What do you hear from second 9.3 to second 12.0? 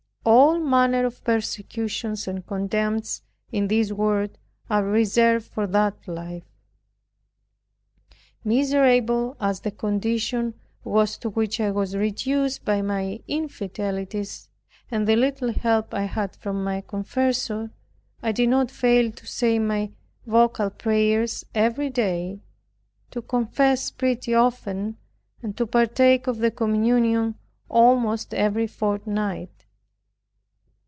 as the condition was to which I was